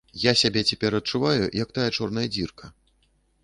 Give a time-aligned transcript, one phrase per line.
[0.19, 2.75] Я сябе цяпер адчуваю як тая чорная дзірка.